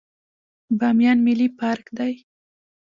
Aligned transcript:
بامیان 0.79 1.17
ملي 1.25 1.47
پارک 1.59 1.85
دی 1.97 2.13